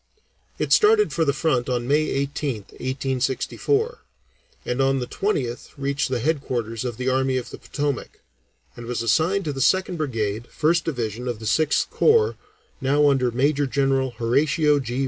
It 0.57 0.73
started 0.73 1.13
for 1.13 1.25
the 1.25 1.31
front 1.31 1.69
on 1.69 1.87
May 1.87 2.07
18th 2.07 2.71
(1864), 2.81 3.99
and 4.65 4.81
on 4.81 4.97
the 4.97 5.05
20th 5.05 5.73
reached 5.77 6.09
the 6.09 6.17
headquarters 6.19 6.83
of 6.83 6.97
the 6.97 7.07
Army 7.07 7.37
of 7.37 7.51
the 7.51 7.59
Potomac, 7.59 8.19
and 8.75 8.87
was 8.87 9.03
assigned 9.03 9.45
to 9.45 9.53
the 9.53 9.61
Second 9.61 9.97
Brigade, 9.97 10.47
First 10.47 10.85
Division, 10.85 11.27
of 11.27 11.37
the 11.37 11.45
Sixth 11.45 11.87
Corps, 11.91 12.35
now 12.81 13.09
under 13.11 13.29
Major 13.29 13.67
General 13.67 14.09
Horatio 14.17 14.79
G. 14.79 14.99